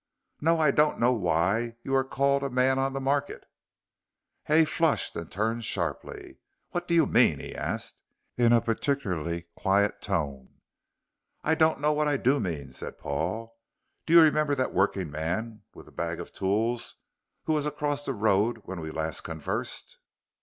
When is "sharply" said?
5.63-6.39